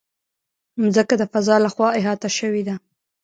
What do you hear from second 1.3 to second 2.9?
فضا له خوا احاطه شوې ده.